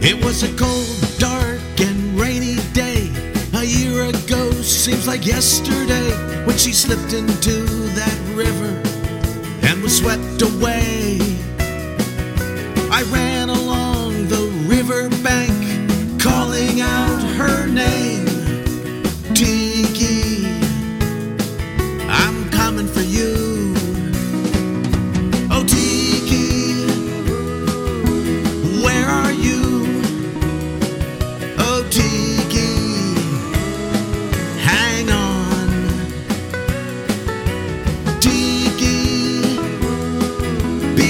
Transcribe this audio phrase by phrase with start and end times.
[0.00, 3.10] It was a cold, dark, and rainy day.
[3.54, 6.10] A year ago seems like yesterday
[6.46, 7.64] when she slipped into
[7.94, 8.80] that river
[9.66, 10.97] and was swept away.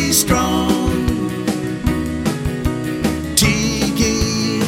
[0.08, 1.06] Be strong.
[3.36, 4.60] Tiki,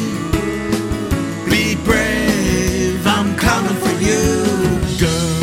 [1.49, 3.07] be brave.
[3.07, 4.21] I'm coming for you,
[5.01, 5.39] girl.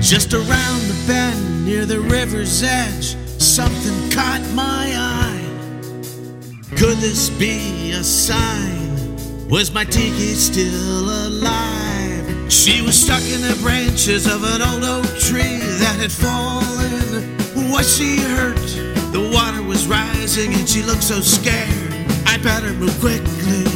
[0.00, 5.44] Just around the bend near the river's edge, something caught my eye.
[6.78, 8.81] Could this be a sign?
[9.52, 12.50] Was my tiki still alive?
[12.50, 17.70] She was stuck in the branches of an old oak tree that had fallen.
[17.70, 18.56] Was she hurt?
[19.12, 21.92] The water was rising and she looked so scared.
[22.24, 23.68] I better move quickly.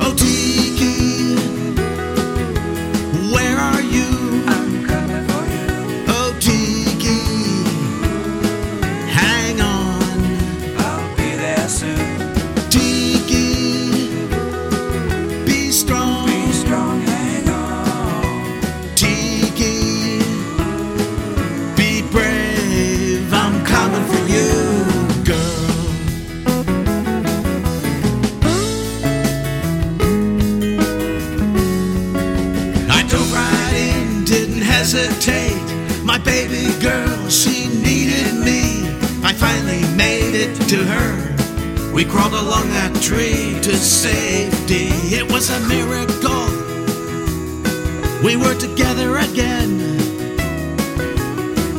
[0.00, 0.69] Oh, Tiki,
[34.92, 36.04] hesitate.
[36.04, 38.88] My baby girl, she needed me.
[39.22, 41.92] I finally made it to her.
[41.94, 44.88] We crawled along that tree to safety.
[45.14, 46.46] It was a miracle.
[48.24, 49.78] We were together again.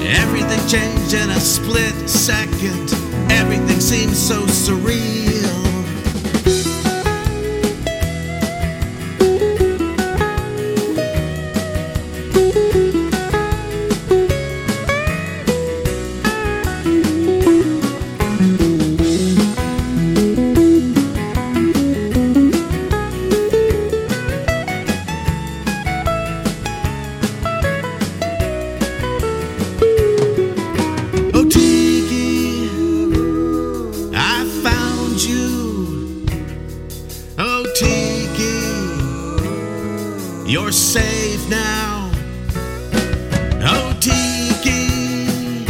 [0.02, 2.94] Everything changed in a split second.
[3.30, 5.11] Everything seemed so surreal.
[40.52, 42.12] You're safe now.
[43.64, 45.66] Oh, Tiki,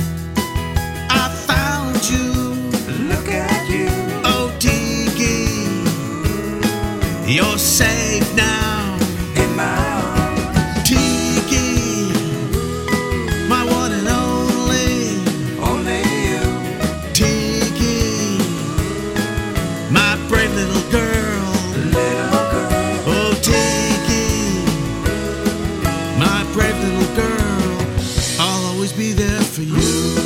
[1.08, 2.56] I found you.
[3.08, 3.90] Look at you.
[4.25, 5.46] Oh, Tiki,
[7.31, 8.81] you're safe now.
[29.40, 30.20] For you,